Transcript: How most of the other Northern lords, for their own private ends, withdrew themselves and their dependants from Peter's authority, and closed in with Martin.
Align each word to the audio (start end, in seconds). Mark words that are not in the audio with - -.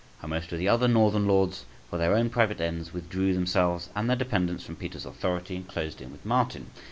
How 0.17 0.27
most 0.27 0.51
of 0.51 0.57
the 0.57 0.67
other 0.67 0.87
Northern 0.87 1.27
lords, 1.27 1.65
for 1.91 1.99
their 1.99 2.15
own 2.15 2.31
private 2.31 2.59
ends, 2.59 2.91
withdrew 2.91 3.35
themselves 3.35 3.91
and 3.95 4.09
their 4.09 4.15
dependants 4.17 4.63
from 4.63 4.75
Peter's 4.77 5.05
authority, 5.05 5.55
and 5.57 5.67
closed 5.67 6.01
in 6.01 6.11
with 6.11 6.25
Martin. 6.25 6.71